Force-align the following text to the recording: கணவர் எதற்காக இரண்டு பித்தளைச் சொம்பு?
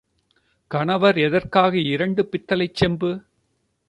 கணவர் 0.71 1.17
எதற்காக 1.17 1.77
இரண்டு 1.77 2.29
பித்தளைச் 2.31 2.83
சொம்பு? 2.83 3.11